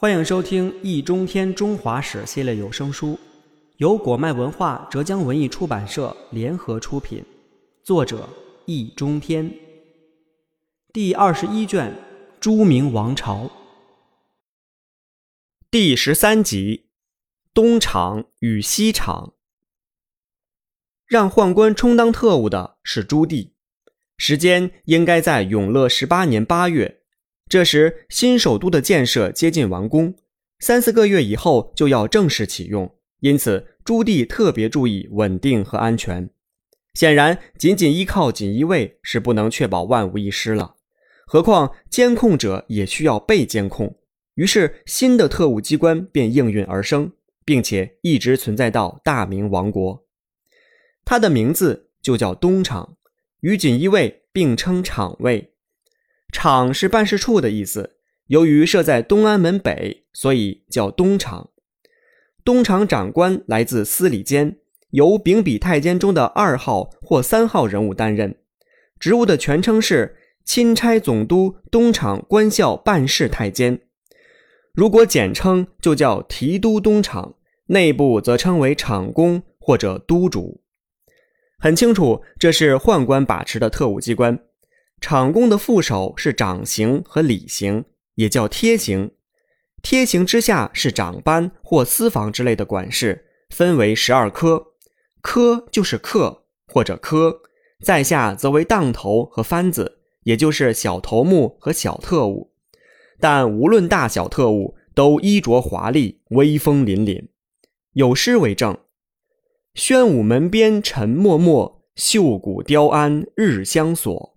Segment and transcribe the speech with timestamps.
[0.00, 3.18] 欢迎收听《易中天中华史》系列有声书，
[3.76, 7.22] 由果麦文化、浙江文艺出版社联合出品，
[7.84, 8.26] 作者
[8.64, 9.54] 易中天。
[10.90, 11.94] 第二十一卷：
[12.40, 13.50] 朱明王朝，
[15.70, 16.86] 第十三集：
[17.52, 19.34] 东厂与西厂。
[21.04, 23.50] 让宦官充当特务的是朱棣，
[24.16, 26.99] 时间应该在永乐十八年八月。
[27.50, 30.14] 这时，新首都的建设接近完工，
[30.60, 36.30] 三四个月以后就要正式启用，因此朱棣特别注意稳定和安全。
[36.94, 40.76] 显然，仅仅依靠锦衣卫是不能确保万无一失了，
[41.26, 43.96] 何况监控者也需要被监控。
[44.36, 47.10] 于是，新的特务机关便应运而生，
[47.44, 50.06] 并且一直存在到大明亡国。
[51.04, 52.96] 它的名字就叫东厂，
[53.40, 55.52] 与锦衣卫并称厂卫。
[56.32, 57.96] 厂是办事处的意思，
[58.28, 61.50] 由于设在东安门北，所以叫东厂。
[62.44, 64.56] 东厂长官来自司礼监，
[64.90, 68.36] 由秉笔太监中的二号或三号人物担任，
[68.98, 73.80] 职务的全称是钦差总督东厂官校办事太监。
[74.72, 77.34] 如果简称，就叫提督东厂，
[77.66, 80.62] 内部则称为厂公或者督主。
[81.58, 84.38] 很清楚，这是宦官把持的特务机关。
[85.00, 87.84] 厂公的副手是掌刑和理刑，
[88.16, 89.10] 也叫贴刑。
[89.82, 94.74] 贴刑之下是长班或私房之类的管事，分为十二科。
[95.22, 97.40] 科就是课或者科，
[97.82, 102.52] 在下则为当头和番子，也就是小头目和小特务。
[103.18, 107.28] 但无论大小特务，都衣着华丽，威风凛凛。
[107.94, 108.76] 有诗为证
[109.74, 114.29] ：“宣武门边陈默默，绣骨雕鞍日相锁。”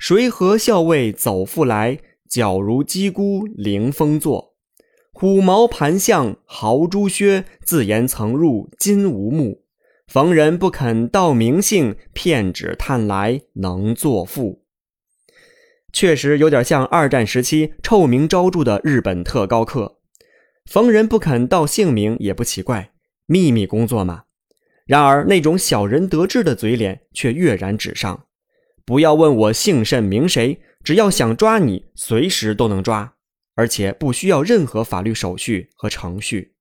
[0.00, 1.98] 谁和校尉走复来？
[2.26, 4.54] 脚如鸡姑凌风坐。
[5.12, 9.66] 虎毛盘象豪朱靴，自言曾入金吾目。
[10.08, 14.62] 逢人不肯道名姓，骗纸探来能作赋。
[15.92, 19.98] 确实有点像二战时期臭名昭著的日本特高课。
[20.64, 22.92] 逢人不肯道姓名也不奇怪，
[23.26, 24.22] 秘密工作嘛。
[24.86, 28.24] 然而那种小人得志的嘴脸却跃然纸上。
[28.90, 33.14] 不要问我姓甚名谁，只要想抓你，随时都能抓，
[33.54, 36.56] 而且不需要任何法律手续和程序。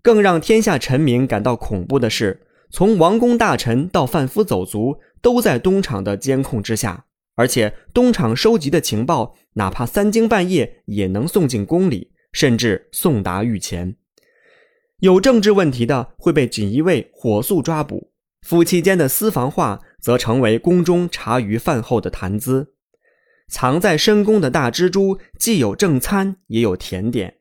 [0.00, 7.04] 更让天下臣民感到恐怖的是，从王公大臣到贩夫走卒，都在东厂的监控之下，
[7.34, 13.94] 而且东厂收集的情报，哪怕三更半夜也能送进宫里，甚至送达御前。
[15.00, 18.08] 有政治问题的会被锦衣卫火速抓捕。
[18.40, 22.74] 夫妻间的私房话则成为宫中茶余饭后的谈资。
[23.48, 27.38] 藏在深宫的大蜘蛛，既有正餐，也有甜点。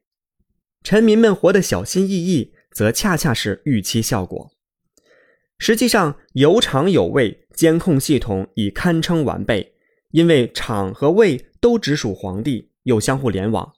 [0.83, 4.51] 臣民们活得小心翼翼，则恰恰是预期效果。
[5.57, 9.75] 实际上，有厂有卫，监控系统已堪称完备。
[10.11, 13.73] 因为厂和卫都直属皇帝，又相互联网，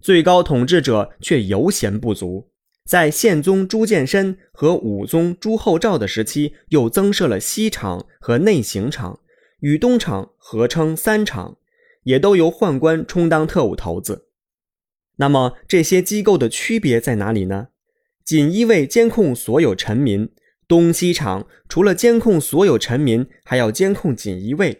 [0.00, 2.48] 最高统治者却犹嫌不足。
[2.88, 9.20] 在宪宗朱见深和武宗朱厚照的时期，又增设了西厂和内刑场，
[9.60, 11.58] 与东厂合称三厂，
[12.02, 14.26] 也都由宦官充当特务头子。
[15.18, 17.68] 那么这些机构的区别在哪里呢？
[18.24, 20.28] 锦衣卫监控所有臣民，
[20.66, 24.72] 东西厂除了监控所有臣民，还要监控锦衣卫；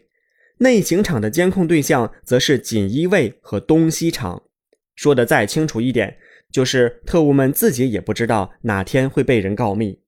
[0.59, 4.43] 内刑场的监控对象则是锦衣卫和东西厂。
[4.97, 6.19] 说的再清楚一点。
[6.51, 10.01] 就是特务们自己也不知道哪天会被人告密，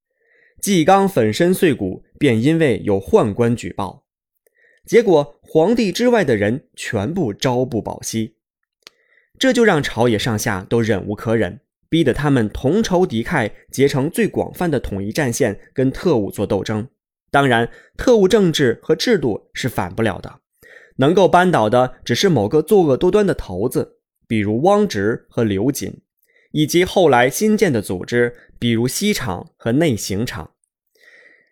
[0.60, 4.04] 纪刚粉身碎骨，便因为有宦官举报，
[4.84, 8.34] 结果皇帝之外的人全部朝不保夕，
[9.38, 16.88] 这就让朝野上下都忍无可忍，逼得他们同仇敌忾，结成最广泛的统一战线，跟特务做斗争。
[17.30, 20.40] 当然，特务政治和制度是反不了的，
[20.96, 26.03] 能够扳倒的只是某个作恶多端的头子，比如汪直和刘瑾。
[26.53, 30.53] 以及后来新建的组织，比如西厂和内刑厂。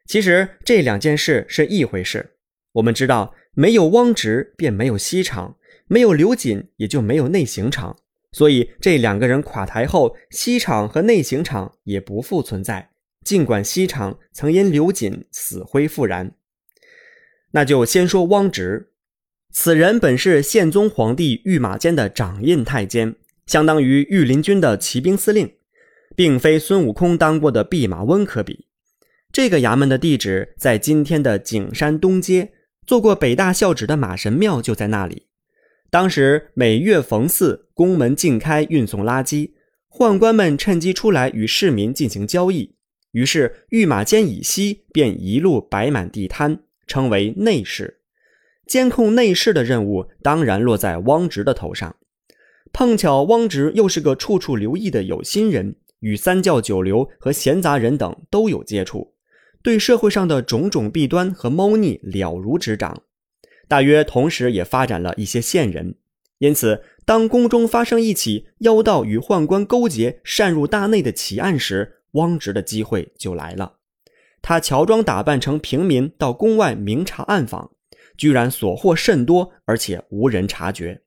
[0.07, 2.35] 其实这两件事是一回事。
[2.73, 5.57] 我们知道，没有汪直便没有西厂，
[5.89, 7.97] 没有刘瑾也就没有内刑厂。
[8.33, 12.91] 所以这两个人垮台后，西厂和内刑厂也不复存在。
[13.25, 16.33] 尽管西厂曾因刘瑾死灰复燃。
[17.53, 18.93] 那就先说汪直，
[19.53, 23.17] 此人本是宪宗皇帝御马监的掌印太监。
[23.47, 25.55] 相当于御林军的骑兵司令，
[26.15, 28.66] 并非孙悟空当过的弼马温可比。
[29.37, 32.53] 这个衙门的地址在今天的景山东街，
[32.87, 35.27] 做过北大校址的马神庙就在那里。
[35.91, 39.51] 当时每月逢四，宫门尽开运送垃圾，
[39.91, 42.77] 宦官们趁机出来与市民进行交易。
[43.11, 47.99] 于是御马监以西便一路摆满地摊，称为内侍。
[48.67, 51.95] 监控内侍的任务当然落在汪直的头上。
[52.73, 59.13] 碰巧汪直又是个处处留意的有心人，与三教九流和闲杂人等都有接触，
[59.67, 63.03] 对社会上的种种弊端和猫腻了如指掌。
[63.67, 65.97] 大约同时也发展了一些线人，
[66.39, 73.79] 因此当宫中发生一起妖道与宦官勾结、擅入大内的奇案时，汪直的机会就来了，
[74.41, 77.73] 他乔装打扮成平民到宫外明察暗访，
[78.17, 81.03] 居然所获甚多，而且无人察觉。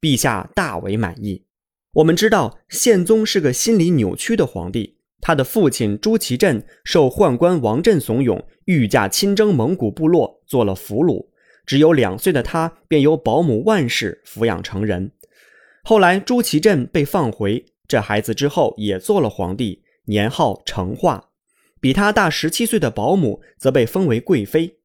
[0.00, 1.44] 陛下大为满意。
[1.92, 4.93] 我们知道宪宗是个心理扭曲的皇帝，
[5.26, 11.28] 他的父亲朱祁镇受宦官王振怂恿，御驾亲征蒙古部落，做了俘虏。
[11.64, 15.12] 只有两岁的他便由保姆万氏抚养成人。
[15.82, 19.82] 后来朱祁镇被放回，这孩子之后也做了皇帝。
[20.04, 21.30] 年号成化，
[21.80, 24.76] 比他大十七岁的保姆则被封为贵妃。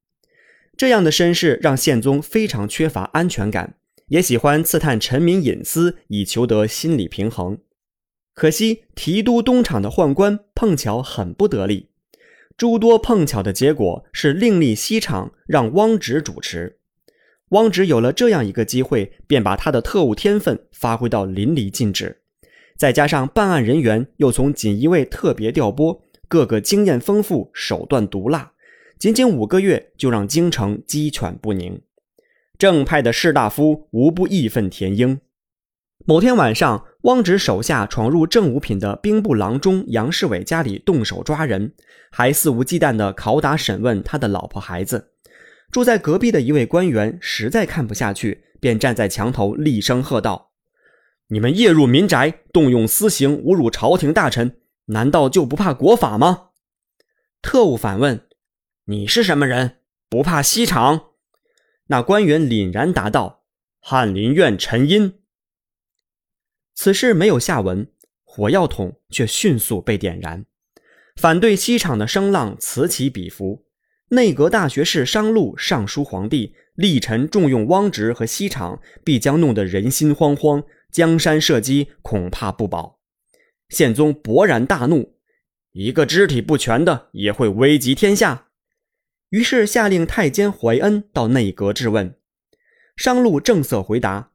[0.78, 3.76] 这样的身世让宪宗非常缺乏安全感，
[4.08, 7.58] 也喜欢刺探臣民隐私以求得心理平衡。
[8.40, 11.90] 可惜提督东厂的宦官碰巧很不得力，
[12.56, 16.78] 诸多碰巧的结果是另立西厂，让汪直主持。
[17.50, 22.22] 汪直有了这样一个机会，便把他的特务天分发挥到淋漓尽致。
[22.78, 28.54] 再加上办案人员又从锦衣卫特别调拨，个个经验丰富，手段毒辣，
[28.98, 31.82] 仅仅五个月就让京城鸡犬不宁。
[32.58, 35.20] 正派的士大夫无不义愤填膺。
[36.06, 41.74] 某天晚上，汪直手下闯入正五品的兵部郎中杨世伟家里动手抓人，
[42.12, 45.14] 还肆无忌惮地拷打审问他的老婆孩子。
[45.72, 50.52] 住在隔壁的一位官员实在看不下去，便站在墙头厉声喝道。
[51.28, 56.48] 你们夜入民宅，动用私刑侮辱朝廷大臣，难道就不怕国法吗？
[57.42, 58.28] 特务反问
[58.86, 59.78] ：“你是什么人？
[60.10, 61.12] 不怕西厂？”
[61.88, 63.44] 那官员凛然答道
[63.80, 65.14] ：“翰林院陈因。”
[66.82, 67.90] 此事没有下文，
[68.24, 70.46] 火药桶却迅速被点燃，
[71.18, 73.66] 反对西厂的声浪此起彼伏。
[74.12, 80.64] 内阁大学士商禄上书皇帝，力陈重用汪直和西厂，必将弄得人心惶惶。
[80.90, 83.02] 江山社稷恐怕不保，
[83.68, 85.18] 宪宗勃然大怒，
[85.74, 88.48] 一个肢体不全的也会危及天下。
[89.32, 92.16] 于是下令太监怀恩到内阁质问。
[92.96, 94.32] 商禄正色回答：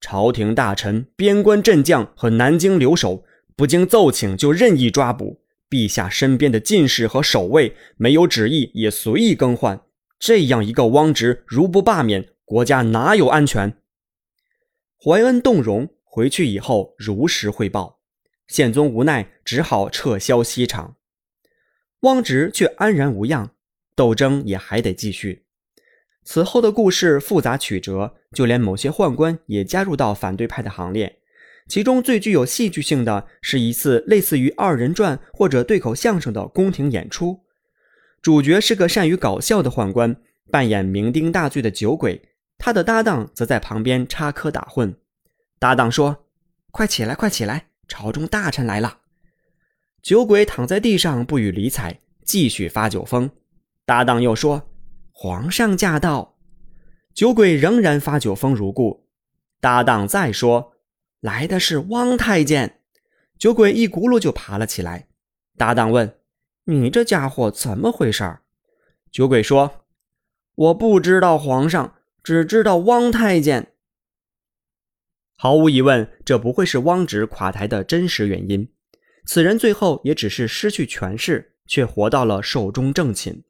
[0.00, 3.24] 朝廷大臣、边关镇将和南京留守，
[3.54, 9.80] 不经奏请就任意抓捕；陛下身边的进士和守卫，没有旨意也随意更换。
[10.18, 13.76] 这样一个汪直，如不罢免，国家哪有安全？
[15.02, 18.00] 怀恩动容，回去以后如实汇报。
[18.48, 20.96] 宪宗无奈，只好撤销西厂。
[22.00, 23.50] 汪直却安然无恙，
[23.94, 25.44] 斗争也还得继续。
[26.32, 31.18] 此后的故事复杂曲折，就连某些宦官也加入到反对派的行列。
[31.66, 37.40] 其中最具有戏剧性的是一次类似于二人转或者对口相声的宫廷演出，
[38.22, 40.14] 主角是个善于搞笑的宦官，
[40.52, 42.22] 扮演酩酊大醉的酒鬼。
[42.58, 44.94] 他的搭档则在旁边插科打诨。
[45.58, 46.26] 搭档说
[46.70, 48.98] ：“快起来，快起来，朝中大臣来了。”
[50.00, 53.28] 酒鬼躺在地上不予理睬，继续发酒疯。
[53.84, 54.69] 搭档又说
[55.22, 56.38] ：“皇上驾到。”
[57.12, 59.06] 酒鬼仍然发酒疯如故。
[59.60, 60.72] 搭档再说
[61.20, 62.80] ：“来的是汪太监。”
[63.38, 65.08] 酒鬼一咕噜就爬了起来。
[65.58, 66.16] 搭档问
[66.64, 68.38] ：“你这家伙怎么回事？”
[69.12, 69.84] 酒鬼说
[70.56, 73.72] ：“我不知道皇上。”只知道汪太监。
[75.34, 78.70] 毫无疑问，这不会是汪直垮台的真实原因。
[79.24, 83.42] 此人最后也只是失去权势，却活到了寿终正寝。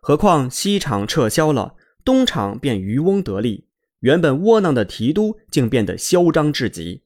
[0.00, 3.66] 何况西厂撤销了，东厂便渔翁得利，
[4.00, 7.02] 原本窝囊的提督竟变得嚣张至极。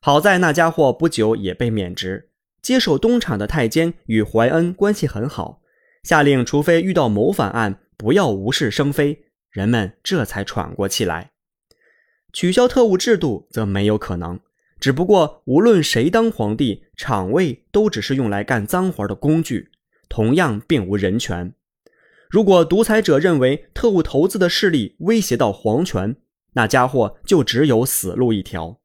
[0.00, 2.28] 好在那家伙不久也被免职。
[2.62, 5.60] 接手东厂的太监与怀恩关系很好，
[6.02, 9.24] 下令除非遇到谋反案，不要无事生非。
[9.50, 11.32] 人们这才喘过气来，
[12.32, 14.38] 取消特务制度则没有可能。
[14.78, 19.70] 只不过，无论谁当皇帝，厂卫都只是用来干脏活的工具，
[20.08, 21.52] 同样并无人权。
[22.30, 26.14] 如果独裁者认为特务头子的势力威胁到皇权，
[26.52, 28.80] 那家伙就只有死路一条。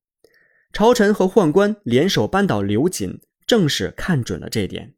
[0.73, 4.95] 朝臣和宦官联手扳倒刘瑾，正是看准了这点。